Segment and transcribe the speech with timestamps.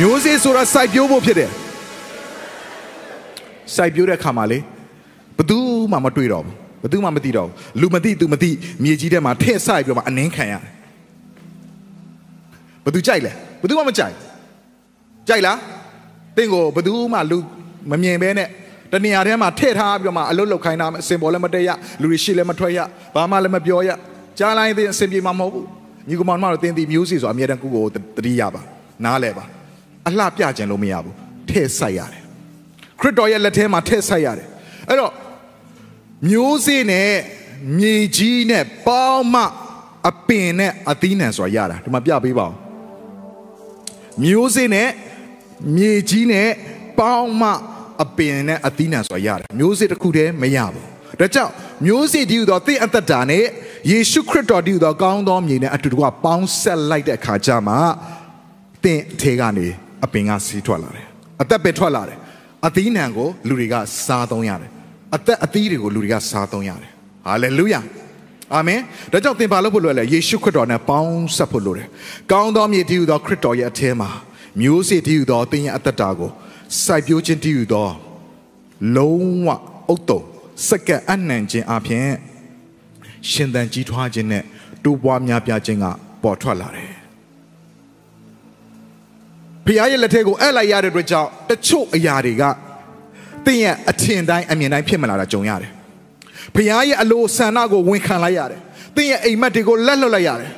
[0.00, 1.50] မျိုးစေ့ဆိုတာစိုက်ပျိုးဖို့ဖြစ်တယ်
[3.76, 4.58] စိုက်ပျိုးတဲ့ခါမှာလေ
[5.38, 5.58] ဘသူ
[5.92, 8.50] မှမတွေ့တော့ဘူးဘသူမှမသိတော့ဘူးလူမသိသူမသိ
[8.82, 10.62] မြေကြီးထဲမှာထည့်ဆိုင်ပြီးတော့မှအနှင်းခံရတယ်
[12.84, 14.14] ဘသူကြိုက်လဲဘသူမှမကြိုက်
[15.28, 15.58] ကြိုက်လား
[16.36, 17.38] တင့်ကိုဘသူမှလူ
[17.90, 18.48] မမြင်ဘဲနဲ့
[18.92, 22.78] တနေရာထဲမှာထည့်ထားပြီးတော့မှအလုတ်လုတ်ခိုင်းတာအစင်ပေါ်လည်းမတက်ရလူတွေရှိလည်းမထွက်ရ
[23.14, 23.90] ဘာမှလည်းမပြောရ
[24.38, 25.66] ကြားလိုက်တဲ့အစင်ပြေမှာမဟုတ်ဘူး
[26.08, 27.84] ညီကောင်မတို့တင်းတီမျိုးစီဆိုအမြဲတမ်းကိုကို
[28.16, 28.60] တတိရပါ
[29.04, 29.57] နားလဲပါ
[30.06, 31.14] အလှပြခြင်းလို့မရဘူး
[31.50, 32.22] ထည့်ဆိုင်ရတယ်
[33.00, 34.46] ခရစ်တော်ရဲ့လက်ထဲမှာထည့်ဆိုင်ရတယ်
[34.88, 35.12] အဲ့တော့
[36.28, 37.12] မျိုးစေ့နဲ့
[37.78, 39.42] မြေကြီးနဲ့ပေါင်းမှ
[40.08, 42.54] အပင်နဲ့အသီးနှံဆိုတာရတာဒီမှာပြပေးပါဦး
[44.22, 44.88] မျိုးစေ့နဲ့
[45.76, 46.48] မြေကြီးနဲ့
[46.98, 47.50] ပေါင်းမှ
[48.02, 50.86] အပင်နဲ့အသီးနှံဆိုတာရတယ်မျိုးစေ့တစ်ခုတည်းမရဘူး
[51.20, 51.52] ဒါကြောင့်
[51.86, 53.44] မျိုးစေ့တည်းဟူသောသင်အသက်တာနဲ့
[53.90, 57.74] ယေရှုခရစ်တော်တည်းဟူသောကောင်းသောမြေနဲ့အတူတကွပေါင်းဆက်လိုက်တဲ့အခါကျမှ
[58.82, 59.68] သင်အထေကနေ
[60.04, 61.06] အပင်ကစီးထွက်လာတယ်
[61.42, 62.18] အသက်ပဲထွက်လာတယ်
[62.66, 63.74] အသီးနှံကိုလူတွေက
[64.06, 64.70] စားသုံးရတယ်
[65.16, 66.90] အသက်အသီးတွေကိုလူတွေကစားသုံးရတယ်
[67.26, 67.80] ဟာလေလုယာ
[68.54, 68.80] အာမင်
[69.12, 71.88] ဒါကြောင့်သင်ဘာလို့ဖို့လွယ်လဲယေရှုခရစ်တော်နဲ့ပေါင်းဆက်ဖို့လိုတယ်
[72.32, 74.10] ကောင်းသောမြေတည်ဟူသောခရစ်တော်ရဲ့အထဲမှာ
[74.60, 76.30] မျိုးစေ့တည်ဟူသောသင်ရဲ့အသက်တာကို
[76.84, 77.88] စိုက်ပျိုးခြင်းတည်ဟူသော
[78.96, 79.48] လုံးဝ
[79.88, 80.20] အုတ်တုံ
[80.68, 82.08] စက္ကန့်အနှံခြင်းအပြင်
[83.30, 84.44] ရှင်သန်ကြီးထွားခြင်းနဲ့
[84.84, 85.86] တိုးပွားများပြားခြင်းက
[86.22, 86.87] ပေါ်ထွက်လာတယ်
[89.68, 92.42] ဖခင်ရဲ့လက်ထဲကိုအဲ့လိုက်ရတဲ့အတွက်ကြောင့်တချို့အရာတွေက
[93.46, 95.70] သင်ရဲ့အထင်တိုင်းအမြင်တိုင်းဖြစ်မလာတာကြုံရတယ်
[96.54, 98.60] ဖခင်ရဲ့အလိုဆန္ဒကိုဝန်ခံလိုက်ရတယ်
[98.96, 100.50] သင်ရဲ့အိမ်မက်တွေကိုလက်လွတ်လိုက်ရတယ်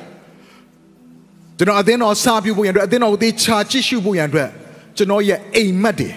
[1.57, 4.49] ကျွန်တော်အသင်းတော်စာပြုဖို့ရန်အတွက်အသင်းတော်ကိုသေချာကြည့်ရှုဖို့ရန်အတွက်
[4.97, 6.09] ကျွန်တော်ရဲ့အိမ်မက်တွေ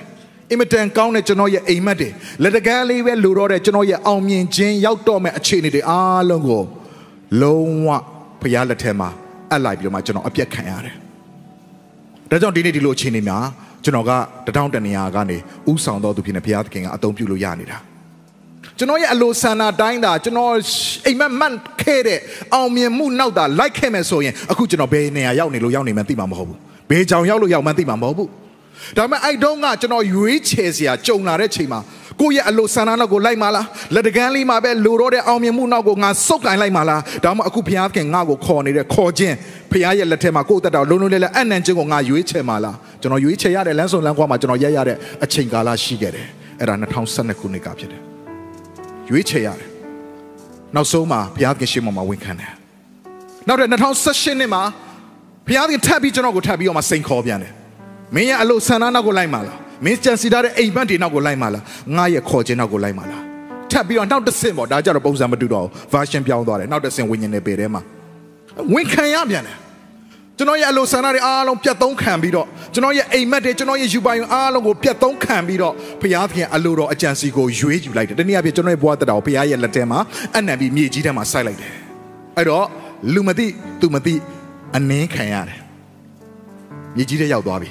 [0.50, 2.08] အင်မတန်ကောင်းတဲ့ကျွန်တော်ရဲ့အိမ်မက်တွေ
[2.42, 6.62] လက်တကမ်းလေးပဲလိုတော့တဲ့ကျွန်တော်ရဲ့အောင်မြင်ခြင်းရောက်တော့မဲ့အခြေအနေတွေအားလုံးကို
[7.42, 7.88] လုံးဝ
[8.40, 9.08] ဖခင်လက်ထဲမှာ
[9.50, 10.94] အပ်လိုက်ပြီးတော့မှကျွန်တော်အပြက်ခံရတယ်
[12.30, 13.38] ဒါကြောင့်ဒီနေ့ဒီလိုအခြေအနေမှာ
[13.84, 14.10] ကျွန်တော်က
[14.46, 15.36] တထောင်တနေရာကနေ
[15.70, 17.78] ဥဆောင်တော်သူဖြစ်နေဘုရားသခင်ကအသုံးပြုလို့ရနေတာ
[18.78, 20.52] ကျွန်တော်ရဲ့အလိုဆန္ဒတိုင်းတာကျွန်တော်
[21.06, 22.18] အိမ်မက်မှန်ခဲ့တဲ့
[22.54, 26.58] အောင်မြင်မှုနောက်တာလိုက်ခဲ့မယ်ဆိုရင်အခုကျွန်တော်ဘယ်နေရာရောက်နေလို့ရောက်နေမှသိမှာမဟုတ်ဘူး
[26.90, 28.28] ဘယ်ကြောင်ရောက်လို့ရောက်မှသိမှာမဟုတ်ဘူး
[28.96, 31.80] ဒါပေမဲ့အဲ့တုန်းကကျွန်တော်ရွေးချယ်စရာကြုံလာတဲ့ချိန်မှာ
[32.20, 39.34] ကိုယ့်ရဲ့အလိုဆန္ဒနောက်ကိုလိုက်မလားလက်တကမ်းလေးမှာပဲလိုတော့တဲ့အောင်မြင်မှုနောက်ကိုငါစုပ်ကင်လိုက်မလားဒါမှအခုဘုရားခင်ငါ့ကိုခေါ်နေတဲ့ခေါ်ခြင်း
[39.74, 46.26] ဘုရားရဲ့လက်ထဲမှာကိုယ့်တက်တော်လုံးလုံးလဲလဲအနံ့ခြင်းကိုငါရွေးချယ်မလားကျွန်တော်ရွေးချယ်ရတဲ့လမ်းစုံလမ်းကွာမှာကျွန်တော်ရက်ရတဲ့အချိန်ကာလရှိခဲ့တယ်
[46.60, 48.02] အဲ့ဒါ2012ခုနှစ်ကဖြစ်တယ်
[49.10, 49.68] ရွေးချယ်ရတယ်
[50.74, 52.52] နောက်ဆုံးမှာဘုရားခင်ရှေ့မှာဝန်ခံတယ်
[53.48, 54.62] နောက်တဲ့2018နှစ်မှာ
[55.46, 57.52] ဘုရားခင်ထပ်ပြီးကျွန်တော်ကိုထပ်ပြီးတော့မှစိန်ခေါ်ပြန်တယ်
[58.14, 61.62] မင်းရဲ့အလို့ဆန္ဒနောက်ကိုလိုက်မှာလားမင်းကြံစီထားတဲ့အိမ်မက်တွေနောက်ကိုလိုက်မှာလား
[61.96, 63.22] ငါရဲ့ခေါ်ခြင်းနောက်ကိုလိုက်မှာလား
[63.70, 67.82] ထပ်ပြီးတော့နောက်တစ်ဆင့်ပေါ့ဒါကြတော့ပုံစံမတူတော့ဘူး version ပြောင်းသွားတယ်နောက်တစ်ဆင့်ဝိညာဉ်နဲ့ပေထဲမှာ
[68.72, 69.56] ဝင်ခံရပြန်တယ်
[70.38, 79.98] ကျွန်တော်ရဲ့အလိုဆန္ဒတွေအားလုံးပြတ်သုံးခံပြီးတော့ကျွန်တော်ရဲ့အိမ်မက်တွေကျွန်တော်ရဲ့ယူပိုင်အားလုံးကိုပြတ်သုံးခံပြီးတော့ဘုရားသခင်အလိုတော်အကြံစီကိုရွေးယူလိုက်တယ်တနည်းအားဖြင့်ကျွန်တော်ရဲ့ဘဝတက်တာကိုဘုရားရဲ့လက်ထဲမှာ
[80.36, 81.72] အနံပြီးမြေကြီးထဲမှာစိုက်လိုက်တယ်
[82.36, 82.66] အဲ့တော့
[83.14, 83.46] လူမသိ
[83.80, 84.14] သူမသိ
[84.76, 85.58] အနှင်းခံရတယ်
[86.96, 87.70] မြေကြီးထဲရောက်သွားပြီ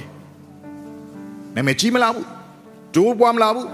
[1.56, 2.26] နာမည်ကြီးမလားဘူး
[2.96, 3.68] ဒိုးပွားမလားဘူး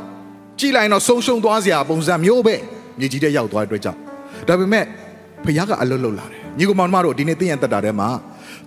[0.59, 2.55] ကြည်လိုက်တော့ဆုံးရှုံးသွားစရာပုံစံမျိုးပဲ
[2.99, 3.99] မြေကြီးထဲရောက်သွားတဲ့အတွက်ကြောင့်
[4.47, 4.85] ဒါပေမဲ့
[5.43, 8.09] ဖခင်ကအလွတ်လွတ်လာတယ်ညီကောင်မတို့ဒီနေ့တင်းရတက်တာထဲမှာ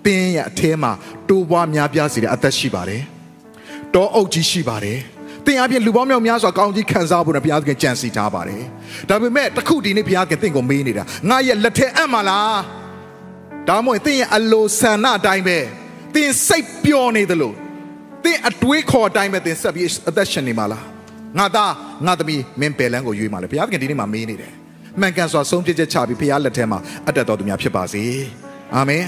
[0.07, 0.93] တင်းရအထဲမှာ
[1.29, 3.03] တိုးပွားများပြားစေတဲ့အသက်ရှိပါတယ်
[3.95, 4.99] တောအုပ်ကြီးရှိပါတယ်
[5.47, 8.63] တင်အပြင်လူပေါင်းမြောက်များစွာကောင်းကြီးခံစားဖို့နဲ့ဘုရားသခင်ကြံစီထားပါတယ်။
[9.09, 12.55] ဒါပေမဲ့တခုဒီနေ့ဘုရားသခင်တင့်ကိုမေးနေတာငါရဲ့လက်ထက်အံ့မလား။
[13.69, 15.59] ဒါမှမဟုတ်တင်ရဲ့အလိုဆန္ဒအတိုင်းပဲ
[16.15, 17.53] တင်စိတ်ပျော်နေသလို
[18.25, 20.85] သင်အတွေးခေါ်အတိုင်းပဲသင်ဆက်ပြီးအသက်ရှင်နေမှာလား
[21.39, 21.73] ငါသား
[22.07, 24.53] ငါသမီးမင်းပယ်လန်းကိုရွေးမှာလေဘုရားသခင်ဒီနေ့မှာမေးနေတယ်
[25.01, 26.79] မှန်ကန်စွာဆုံးဖြတ်ချက်ချပြီးဘုရားလက်ထဲမှာ
[27.09, 28.03] အတက်တော်သူများဖြစ်ပါစေ
[28.75, 29.05] အာမင်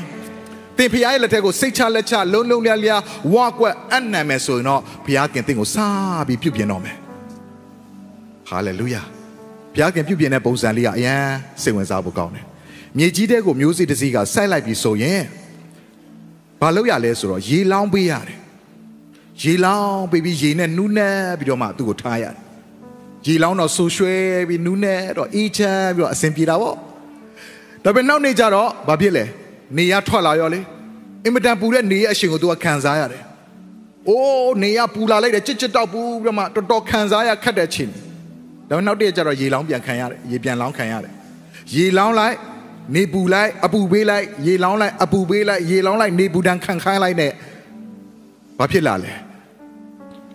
[0.78, 3.00] သင်ဘုရားရဲ့လက်ထဲကိုစိတ်ချလက်ချလုံးလုံးလျားလျား
[3.34, 6.96] ဝါကွက်အနံ့မယ်ဆိုရင်တော့ဘုရားခင်သင်ကိုစားပြီးပြုပြင်တော့မယ်
[8.48, 9.02] ဟာလေလုယာ
[9.74, 11.24] ဘုရားခင်ပြုပြင်တဲ့ပုံစံလေးကအရန်
[11.62, 12.44] စိတ်ဝင်စားဖို့ကောင်းတယ်
[12.98, 15.22] မြေကြီးတဲ့ကိုမျိုးစေ့တစ်စီးကဆိုက်လိုက်ပြီးဆိုရင်
[16.60, 18.38] ဘာလုပ်ရလဲဆိုတော့ရေလောင်းပေးရတယ်
[19.42, 22.44] ရေလောင်းပေးပြီးရေနဲ့နူးနဲ့ပြီးတော့မှသူ့ကိုထားရတယ်
[23.26, 24.16] ရေလောင်းတော့ဆူရွှဲ
[24.48, 26.76] ပြီးနူးနဲ့တော့အေးချမ်းပြီးတော့အဆင်ပြေတာပေါ့
[27.84, 29.24] ဒါပေမဲ့နောက်နေ့ကျတော့ဘာဖြစ်လဲ
[29.78, 30.60] နေရထွက်လာရောလေ
[31.24, 33.22] အင်မတန်ပူတဲ့နေရအရှင်ကိုသူကခံစားရတယ်
[34.08, 37.90] အိုးနေရပူလာလိုက်တယ်ကြစ်ကြစ်တောက်ပူပြီးတော့မှတော်တော်ခံစားရခက်တဲ့ချိန်
[38.68, 41.12] ဒါပေမဲ့နောက်တည့်ကျတော့ရေလောင်းပြန်ခံရတယ်ရေပြန်လောင်းခံရတယ်
[41.74, 42.36] ရေလောင်းလိုက်
[42.94, 47.32] နေပူလိုက်အပူပေးလိုက်ရေလောင်းလိုက်အပူပေးလိုက်ရေလောင်းလိုက်နေပူတန်းခံခိုင်းလိုက်နဲ့
[48.58, 49.12] ဘာဖြစ်လာလဲ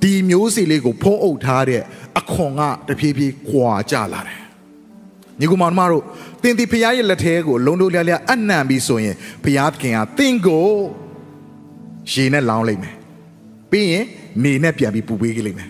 [0.02, 1.82] ဒီမျိုးစီလေးကိုဖုံးအုပ်ထားတဲ့
[2.20, 4.39] အခွန်ကတဖြည်းဖြည်းကွာကျလာတယ်
[5.40, 6.04] ညီကောင်မတို့
[6.44, 10.68] တင်တီဖရားရဲ့လက်ထဲကိုလုံးလုံးလျားလျားအနံ့ပြီးဆိုရင်ဖရားသခင်ကတင့်ကို
[12.12, 12.96] ရေနဲ့လောင်းလိုက်မယ်
[13.72, 14.06] ပြီးရင်
[14.44, 15.70] နေနဲ့ပြန်ပြီးပူပေးကြလိမ့်မယ်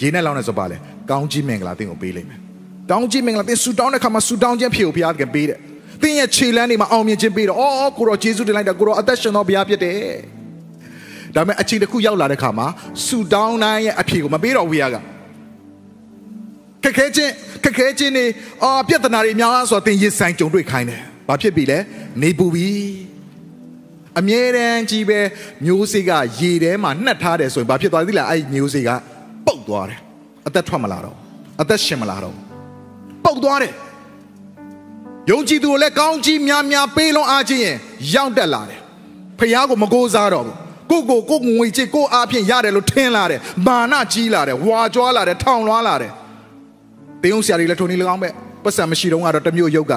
[0.00, 0.76] ရေနဲ့လောင်းနေဆိုပါလေ
[1.10, 2.40] ကောင်းကြီးမင်္ဂလာတင့်ကိုပေးလိမ့်မယ်
[2.90, 5.58] တောင်းကြီးမင်္ဂလာတင်ဆူတောင်းတဲ့ခါမှာဆူတောင်းခြင်းဖြစ်ကိုဘုရားသခင်ပေးတယ်။
[6.02, 9.98] သင်ရဲ့ခြေလမ်းတွေမှာအောင်မြင်ခြင်းပေးတော့အော်ကိုရောယေရှုတင်လိုက်တာကိုရောအသက်ရှင်တော်ဘုရားဖြစ်တယ်။
[11.34, 12.66] ဒါပေမဲ့အချိန်တစ်ခုရောက်လာတဲ့ခါမှာ
[13.06, 15.17] ဆူတောင်းတိုင်းရဲ့အဖြေကိုမပေးတော့ဘူးဘုရားကခ
[16.88, 17.32] က်ခဲခြင်း
[17.64, 18.24] ခက်ခဲခြင်းနေ
[18.64, 21.78] အာပြဿနာတွေများဆိုတော့သင်ရင်ဆိုင်ကြုံတွေ့ခိုင်းတယ်။ဘာဖြစ်ပြီလဲ။
[22.22, 22.68] နေပူပြီ။
[24.18, 25.20] အမြဲတမ်းကြီးပဲ
[25.64, 28.90] မျိုးစေ့ကရေထဲမှာနှက်ထားတယ်ဆိုရင်ဘာဖြစ်သွားသလဲအဲ့မျိုးစေ့က
[29.46, 30.00] ပုတ်သွားတယ်။
[30.46, 31.16] အသက်ထွက်မလာတော့
[31.60, 32.36] အသက်ရှင်မလာတော့
[33.24, 33.72] ပုတ်သွားတယ်
[35.30, 37.76] ယုံကြည်သူကိုလည်းကောင်းကြီးများများပေးလွန်အားခြင်းရင်
[38.14, 38.80] ရောက်တက်လာတယ်
[39.38, 46.12] ဖះကိုမကိုးစားတော့ဘူးကိုကိုကိုငွေချစ်ကိုအားဖြင့်ရတယ်လို့ထင်လာတယ်မာနကြီးလာတယ်ဝါကြွားလာတယ်ထောင်လွှားလာတယ်
[47.22, 48.28] တင်းုံဆရာတွေလည်းထုံနေလကောင်းပဲ
[48.64, 49.94] ပတ်စံမရှိတော့ကတော့တမျိုးရုပ်က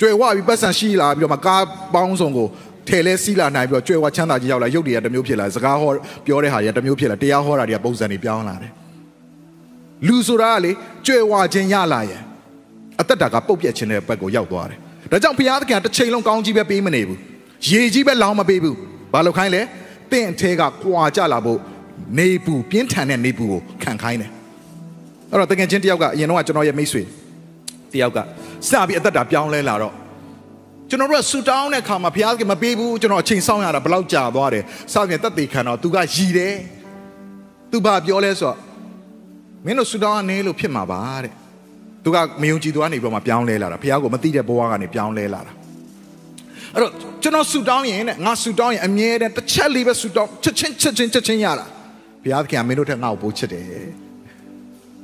[0.00, 1.64] ကျွယ်ဝပြီးပတ်စံရှိလာပြီးတော့မှကား
[1.94, 2.48] ပေါင်းစုံကို
[2.88, 5.90] ထဲလဲစီးလာနိုင်ပြီးတော့ကျွယ်ဝချမ်းသာကြီးရောက်လာရုပ်တွေကတမျိုးဖြစ်လာစကားဟော
[6.26, 8.72] ပြောတဲ့ဟာတွေကတမျိုးဖြစ်လာတရားဟောတာတွေကပုံစံတွေပြောင်းလာတယ်
[10.06, 10.72] လူဆိုတာကလေ
[11.06, 12.22] ကျွယ်ဝခြင်းရလာရင်
[13.00, 14.78] အသက်တာကပုတ်ပြက်ခြင်းတဲ့ဘက်ကိုရောက်သွားတယ်။
[15.12, 17.18] ဒါကြောင့်ဘုရားသခင်တစ်ချိန်လုံးကောင်းကြီးပဲပေးမနေဘူး။
[17.70, 18.76] ရေကြီးပဲလောင်းမပေးဘူး။
[19.12, 19.62] ဘာလို့ခိုင်းလဲ။
[20.12, 21.58] တင့်အထဲကကွာကြလာဖို့
[22.18, 24.30] နေပူပြင်းထန်တဲ့နေပူကိုခံခိုင်းတယ်။
[25.32, 27.02] အဲ့တော့တကယ်ချင်းတယောက်ကအရင်တော့ကျွန်တော်ရဲ့မိတ်ဆွေ
[27.92, 28.18] တယောက်က
[28.68, 29.94] စပြီးအသက်တာပြောင်းလဲလာတော့
[30.88, 36.54] ကျွန်တော်တို့ကဆူတောင်းတဲ့ခါမှာဘုရားသခင်မပေးဘူးကျွန်တော်အချိန်ဆောင်ရတာဘယ်လောက်ကြာသွားတယ်။စပြင်တက်သေးခံတော့သူကရည်တယ်။
[37.70, 38.56] तू ဘာပြောလဲဆိုတော့
[39.64, 41.32] မင်းတို့ဆူတောင်းကနေလို့ဖြစ်မှာပါတဲ့
[42.04, 45.52] သူကမယုံကြည်သူကနေပြီးတော့မှပြောင်းလဲလာတာဖះကိုမသိတဲ့ဘဝကနေပြောင်းလဲလာတာ
[46.74, 46.92] အဲ့တော့
[47.22, 51.66] ကျွန်တော်ဆူတောင်းရင်တဲ့ငါဆူတောင်းရင်အမြဲတမ်းတစ်ချက်လေးပဲဆူတောင်းချက်ချင်းချက်ချင်းချက်ချင်းရတာ
[52.22, 53.66] ဘုရားသခင်ကမင်းတို့ထက်ငါ့ကိုပိုးချစ်တယ်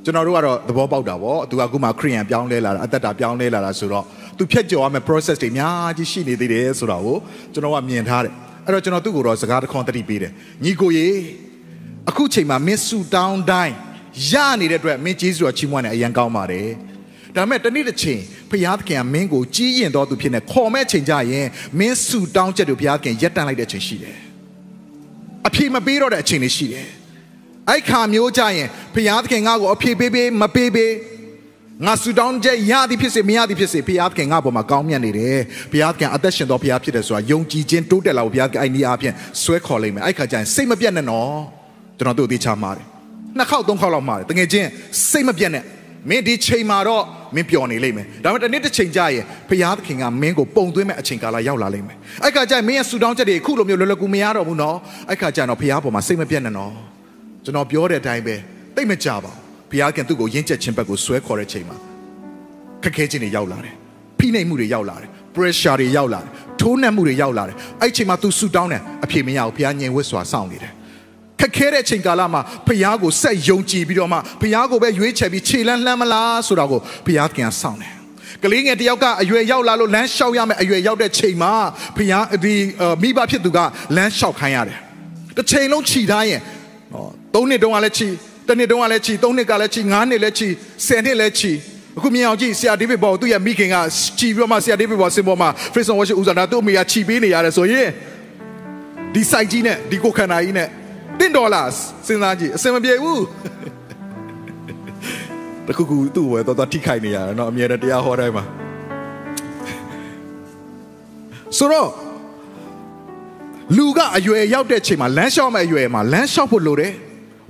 [0.09, 4.05] ကျွန်တော်တို့ကတော့သဘောပေါက်တာဗောသူကအခုမှခရိယန်ပြောင်းလဲလာတာအသက်တာပြောင်းလဲလာတာဆိုတော့
[4.37, 7.17] သူဖြတ်ကျော်ရမယ့် process တွေအများကြီးရှိနေသေးတယ်ဆိုတော့ကို
[7.53, 8.33] ကျွန်တော်ကမြင်ထားတယ်
[8.65, 10.31] အဲ့တော့ကျွန်တော်သူ့ကိုတော့စကားတစ်ခွန်းတတိပေးတယ်
[10.63, 11.07] ညီကိုရေ
[12.09, 13.73] အခုချိန်မှာမင်းဆူတောင်းတိုင်း
[14.31, 16.69] ရနေတဲ့အတွက်မင်းကျေးဇူးတော်ချီးမွမ်းတယ်အရန်ကောင်းပါတယ်
[17.35, 21.47] ဒါပေမဲ့တနေ့တစ်ချိန်ဘုရားသခင်ကမင်းကိုကြီးရင်တော်သူဖြစ်နေခေါ်မဲ့ချိန်ကြရင်
[21.79, 24.17] မင်းဆူတောင်းချက်တွေဘုရားသခင်ရက်တန့်လိုက်တဲ့ချိန်ရှိတယ်
[25.47, 26.87] အဖြေမပေးတော့တဲ့အချိန်တွေရှိတယ်
[27.69, 30.93] အဲ့ခါမျိုးကြရင်ဘုရားသခင်ငါ့ကိုအဖြေပေးပေးမပေးပေး
[31.85, 35.37] ငါဆူတောင်းချက်ရသည်ဖြစ်စေမရသည်ဖြစ်စေဘုရားသခင်ငါ့ပေါ်မှာကောင်းမြတ်နေတယ်
[35.71, 39.13] ဘုရားသခင်အသက်ရှင်တော်ဘုရားဖြစ်တယ်ဆိုတာယုံကြည်ခြင်းတိုးတက်လာဖို့ဘုရားသခင်အဲ့ဒီအားဖြင့်
[39.43, 41.31] ဆွဲခေါ်လိုက်မယ်အဲ့ခါကျရင်စိတ်မပြတ်နဲ့နော်
[41.97, 42.85] ကျွန်တော်တို့သိချမှာတယ်
[43.37, 44.67] နှစ်ခေါက်သုံးခေါက်လောက်မှာတယ်တကယ်ချင်း
[45.09, 45.63] စိတ်မပြတ်နဲ့
[46.09, 47.03] မင်းဒီချိန်မှာတော့
[47.35, 54.77] မင်းပျော်နေလိမ့်မယ်ဒါပေမဲ့တနေ့တစ်ချိန်ကြာရင်ဘုရားသခင်ကမင်းကိုပုံသွင်းမဲ့အချိန်ကာလရောက်လာလိမ့်မယ်အဲ့ခါကျရင်မင်းရဲ့ဆူတောင်းချက်တွေအခုလိုမျိုးလွယ်လွယ်ကူမရတော့ဘူးနော်
[55.09, 56.73] အဲ့ခါကျတော့ဘုရားပေါ်မှာစိတ်မပြတ်နဲ့နော်
[57.43, 58.35] ကျွန်တော်ပြောတဲ့အတိုင်းပဲ
[58.75, 59.35] တိတ်မကြပါဘူး
[59.71, 61.77] ဘုရားခင်သူ့ကိုရင့်ကျက်ခြင်းဘက်ကိုဆွဲခေါ်တဲ့ချိန်မှာ
[62.83, 63.75] ခက်ခဲခြင်းတွေရောက်လာတယ်
[64.19, 66.29] ဖိနှိပ်မှုတွေရောက်လာတယ် pressure တွေရောက်လာတယ်
[66.61, 70.73] ထိုးနှက်မှုတွေရောက်လာတယ်အဲ့ချိန်မှာ तू ဆူတောင်းတယ်အဖြေမရဘူးဘုရားညင်ဝတ်စွာစောင့်နေတယ်
[71.39, 77.93] ခက်ခဲတဲ့ချိန်ကာလမှာဖះကိုဆက်ယုံကြည်ပြီးတော့မှဖះကိုပဲရွေးချယ်ပြီးခြေလန်းလှမ်းမလားဆိုတာကိုဖះကင်ဆောင်တယ်
[78.43, 81.53] ကလေးငယ်တယောက်ကအရွယ်ရောက်လာလို့လမ်းလျှောက်ရမယ်အရွယ်ရောက်တဲ့ချိန်မှာ
[81.97, 82.53] ဖះဒီ
[83.01, 83.59] မိဘဖြစ်သူက
[83.95, 84.79] လမ်းလျှောက်ခိုင်းရတယ်
[85.37, 86.41] တစ်ချိန်လုံးခြိထားရင်
[86.92, 88.08] ဟောသုံးနှစ်တုန်းကလည်းခြိ
[88.48, 90.48] တစ်နှစ်တုန်းကလည်းခြိသုံးနှစ်ကလည်းခြိငါးနှစ်လည်းခြိ
[90.86, 91.52] ဆယ်နှစ်လည်းခြိ
[91.96, 93.76] အခုမြင်အောင်ကြည့်ဆရာဒေးဗစ်ဘော်သူ့ရဲ့မိခင်က
[94.18, 97.88] ခြိပြီးတော့မှဆရာဒေးဗစ်ဘော်စင်ပေါ်မှာ Freedom Worship ဦးဆောင်တာသူ့အမေကခြိပေးနေရတယ်ဆိုရင်
[99.14, 100.68] ဒီ site ကြီးနဲ့ဒီကိုခန္ဓာကြီးနဲ့
[101.18, 101.62] တင်ဒေါ်လာ
[102.06, 103.22] စဉ်းစားကြည့်အစင်မပြေဘူး
[105.66, 108.44] တခုခုသူ့ဝယ်တော့တော့ထိခိုက်နေရတယ်เนาะအမြဲတမ်းတရားဟောတိုင်းမှာ
[111.56, 111.88] ဆိုတော့
[113.77, 116.93] လူကအရွယ်ရောက်တဲ့ချိန်မှာလမ်းလျှောက်မဲ့အရွယ်မှာလမ်းလျှောက်ဖို့လိုတယ်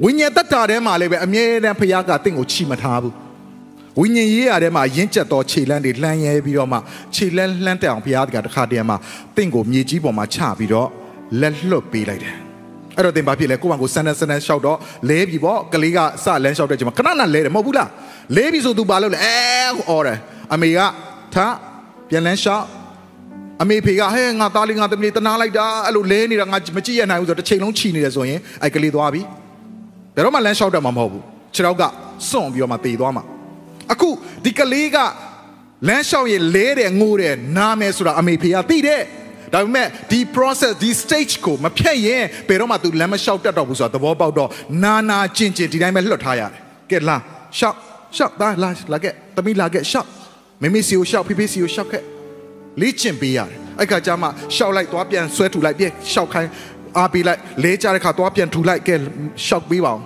[0.03, 3.13] ဝိညာဉ်တတ္တာထဲမှာလည်းပဲအမြဲတမ်းဖခင်ကတင့်ကိုချီမထားဘူး
[3.99, 6.77] ဝိညာဉ်ရေးရတဲ့မှာရင့်ကျက်သောခြေလမ်းတွေလှမ်းရဲပြီးတော့မှ
[7.15, 8.97] ခြေလမ်းလှမ်းတက်အောင်ဘုရားတကတခါတည်းမှာ
[9.35, 10.87] တင့်ကိုမြေကြီးပေါ်မှာချပြီးတော့
[11.41, 12.35] လက်လွတ်ပေးလိုက်တယ်
[12.95, 14.77] အဲ့တော့သင်ဘာဖြစ်လဲကိုယ့်ဘာကိုစန်းစန်းစန်းရှောက်တော့
[15.09, 17.89] လဲပြီပေါ့ကလေးကစလန်းရှောက်တဲ့ချိန်မှာခဏခဏလဲတယ်မဟုတ်ဘူးလား
[18.35, 19.33] လဲပြီဆိုသူဘာလုပ်လဲအဲ
[19.89, 20.17] အော်တယ်
[20.53, 20.79] အမေက
[21.33, 21.53] ထား
[22.09, 22.65] ပြန်လန်းရှောက်
[23.63, 29.21] အမေဖေကဟဲ့ငါသားလေးငါသမီးလေးတနာလိုက်တာအဲ့လိုလဲနေတာငါမကြည့်ရနိုင်ဘူးဆိုတော့တစ်ချိန်လုံးချီနေတယ်ဆိုရင်အဲ့ကလေးသွားပြီ
[30.15, 31.23] ဘယ်တော့မှလန်းလျှောက်တတ်မှာမဟုတ်ဘူး
[31.55, 31.83] ခြေထောက်က
[32.29, 33.23] စွန့်ပြီးတော့မှတေသွားမှာ
[33.91, 34.09] အခု
[34.45, 34.97] ဒီကလေးက
[35.87, 39.01] လမ်းလျှောက်ရင်လဲတယ်ငိုတယ်နားမယ်ဆိုတာအမေဖေကသိတယ်
[39.53, 44.49] ဒါပေမဲ့ဒီ process ဒီ stage ကိုမဖြတ်ရင်ဘယ်တော့မှ तू လမ်းမလျှောက်တတ်တော့ဘူးဆိုတာသဘောပေါက်တော့
[44.83, 46.59] နာနာကျင်ကျင်ဒီတိုင်းပဲလွတ်ထားရတယ်
[46.91, 47.17] ကဲလာ
[47.57, 47.77] ရှောက်
[48.17, 50.07] ရှောက်ဒါလာလာခဲ့တမိလာခဲ့ရှောက်
[50.61, 52.03] မမေစီကိုရှောက်ဖိဖိစီကိုရှောက်ခဲ့
[52.81, 56.49] လေ့ကျင့်ပေးရတယ်အဲ့ခါကျမှရှောက်လိုက်သွားပြန်ဆွဲထူလိုက်ပြည့်ရှောက်ခိုင်း
[56.97, 58.95] အားပေးလိုက်လဲကြတဲ့ခါသွားပြန်ထူလိုက်ကဲ
[59.47, 60.03] ရှောက်ပေးပါအောင်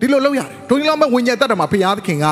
[0.00, 2.26] ဒီလိုလုပ်ရတယ်ဒုံကြီးလောက်မဲ့ဝิญဉ်တတ်တယ်မှာဘုရားသခင်က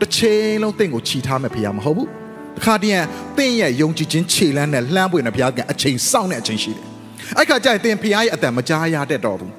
[0.00, 2.08] တစ်ချိန်လုံးတင့်ကိုခြိထားမဲ့ဘုရားမဟုတ်ဘူး
[2.56, 3.04] တခါတည်း
[3.38, 6.86] တင့်ရဲ့ယုံကြည်ခြင်းခြေလန်းနဲ့လှမ်းပွင့်တဲ့ဘုရားကအချိန်စောင့်တဲ့အချိန်ရှိတယ်
[7.38, 9.52] အဲ့ခါကျရင်တင်ဘုရားရဲ့အတန်မကြားရတတ်တော့ဘူး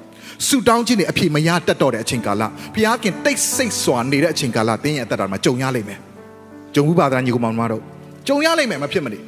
[0.46, 2.42] ဆူတောင်းခြင်းနဲ့အပြည့်မရတတ်တော့တဲ့အချိန်ကာလ
[2.74, 5.98] ဘုရားခင်တိတ်ဆိတ်စွာနေတဲ့အချိန်ကာလတင်းရဲ့အသက်တာမှာကြုံရလိမ့်မယ်
[6.74, 7.82] ကြုံဘူးပါသားညီကောင်မောင်တို့
[8.28, 9.18] ကြုံရလိမ့်မယ်မဖြစ်မနေ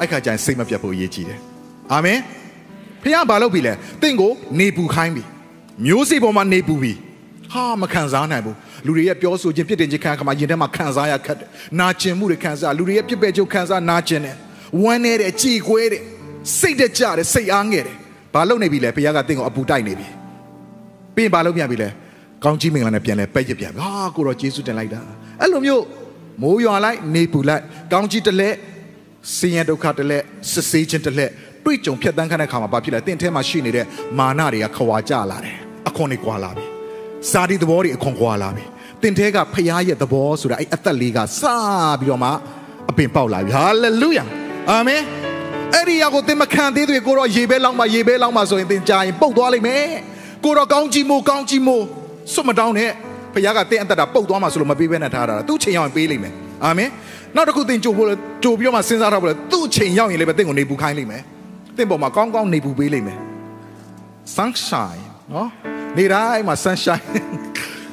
[0.00, 1.38] အဲ့ခါကျရင်စိတ်မပြတ်ဖို့အရေးကြီးတယ်
[1.92, 2.18] အာမင်
[3.02, 3.72] ဖခင်ဘာလုပ်ပြီလဲ
[4.02, 5.22] တင့်ကိုနေပူခိုင်းပြီ
[5.86, 6.92] မျိုးစေ့ပေါ်မှာနေပူပြီ
[7.52, 11.48] ဟာမခံစားနိုင်ဘူးလူတွေရဲ့ပြောဆိုခြင်းပြစ်တင်ခြင်းခံခါမှာယင်ထဲမှာခံစားရခက်တယ်
[11.80, 14.36] နာကျင်မှုတွေခံစားလူတွေရဲ့ပြစ်ပယ်ချုပ်ခံစားနာကျင်တယ်
[14.82, 16.02] ဝမ်းနေတဲ့ကြည်ကွဲတယ်
[16.58, 17.96] စိတ်တကြတယ်စိတ်အားငယ်တယ်
[18.34, 20.08] ဘာလုပ်နေပြီလဲဘုရားကတင့်ကိုအပူတိုက်နေပြီ
[21.14, 21.88] ပြီးရင်ဘာလုပ်ပြန်ပြီလဲ
[22.44, 25.00] ကောင်းကြီးမင်္ဂလာနဲ့ပြန်လဲပဲ့ရပြန်ပြီဟာကိုတော့ယေရှုတင်လိုက်တာ
[25.40, 25.84] အဲ့လိုမျိုး
[26.42, 27.62] မိုးရွာလိုက်နေပူလိုက်
[27.92, 28.48] ကောင်းကြီးတလဲ
[29.34, 30.18] ဆင်းရဲဒုက္ခတလဲ
[30.52, 31.26] စစ်ဆေးခြင်းတလဲ
[31.64, 33.86] တွေ့ကြုံဖြတ်တန်းခတဲ့ခါမှာဘာဖြစ်လဲတင့်ထဲမှာရှိနေတဲ့
[34.18, 35.56] မာနတွေကခွာကြလာတယ်
[35.88, 36.64] အခွန်တွေကွာလာပြီ
[37.30, 38.64] စာဒီသဘောတွေအခွန်ကွာလာပြီ
[39.02, 41.40] တင်ထဲကဖရားရဲ့သဘောဆိုတာအဲ့အသက်လေးကစ
[42.00, 42.30] ပြီးတော့မှ
[42.90, 44.24] အပင်ပေါက်လာပြီဟာလေလုယာ
[44.70, 45.02] အာမင်
[45.74, 49.86] အဲ့ဒီရောက်ကိုသင်မခံသေးသေးကိုတော့ရေပဲလောက်မှရေပဲလောက်မှဆိုရင်သင်ကြာရင်ပုတ်သွားလိမ့်မယ်
[50.44, 51.84] ကိုတော့ကောင်းကြီးမို့ကောင်းကြီးမို့
[52.32, 52.90] စွတ်မတောင်းနဲ့
[53.34, 56.34] ဖရားကသင်အသက်တာပုတ်သွားမှဆိုလို့မပေးဘဲနဲ့ထားတာသူ့ချိန်ရောက်ရင်ပေးလိမ့်မယ်
[56.64, 56.90] အာမင်
[57.36, 58.08] နောက်တစ်ခုသင်ကြိုဖို့
[58.44, 61.22] ကြိုပြီးတော့မှစဉ်းစားထားဖို့လေသူ့ချိန်ရောက်ရင်လည်းပဲသင်ကိုနေပူခိုင်းလိမ့်မယ်
[61.76, 63.18] သင်ပေါ်မှာကောင်းကောင်းနေပူပေးလိမ့်မယ်
[64.36, 65.48] sunshine နော်
[65.98, 67.04] နေတိုင်းမှာ sunshine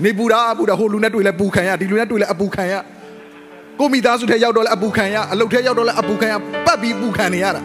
[0.03, 2.74] နေပူတာပူတာဟိုလူနဲ့တွေ့လဲပူခံရဒီလူနဲ့တွေ့လဲအပူခံရ
[3.79, 6.34] ကိုမိသားစုထဲရောက်တော့လဲအပူခံရအလုပ်ထဲရောက်တော့လဲအပူခံရ
[6.65, 7.62] ပတ်ပြီးပူခံနေရတာ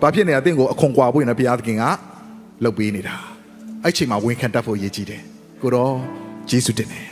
[0.00, 1.84] ဘာဖြစ်နေတာတင့်ကိုအခွန်ကွာဖို့ရင်ဘုရားသခင်က
[2.64, 3.16] လှုပ်ပေးနေတာ
[3.84, 5.22] အဲ့ချိန်မှာဝန်ခံတတ်ဖို့ရည်ကြီးတယ်
[5.62, 5.92] ကိုတော့
[6.50, 7.07] ဂျေစုတင်တယ်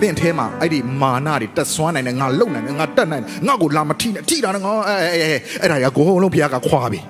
[0.00, 5.28] တင့်ထဲမှာအဲ့ဒီမာနတွေတက်ဆွမ်းနိုင်တယ်ငါလုံနိုင်တယ်ငါတက်နိုင်တယ်ငါကိုလာမထိနဲ့ထိတာငါအဲအဲ
[5.60, 7.00] အဲ့ဒါရကိုလုံးဘုရားကခွာပြီ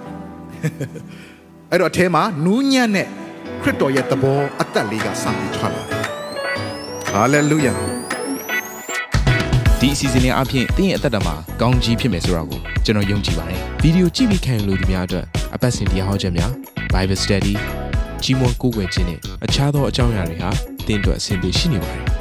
[1.70, 3.06] အဲ့တော့အထဲမှာနူးညံ့တဲ့
[3.62, 6.08] ခရစ်တော်ရဲ့သဘောအသက်လေးကစပြီးထွက်လာတယ်
[7.12, 7.74] ဟာလေလုယာ
[9.80, 16.52] ဒီအစီအစဉ်လေးအပြင်တင်းရဲ့အသက်တာမှာကောင်းကြီးဖြစ်မယ်ဆိုတာကိုကျွန်တော်ယုံကြည်ပါတယ်ဗီဒီယိုကြည့်ပြီးခံယူလို့ဒီများအတွက်အပတ်စဉ်တရားဟောခြင်းများ
[16.92, 17.54] Bible Study
[18.22, 20.50] ကြီးမွန်ကိုးကွယ်ခြင်းနဲ့အခြားသောအကြောင်းအရာတွေဟာ
[20.86, 22.07] တင်းအတွက်အဆင်ပြေရှိနေပါတယ်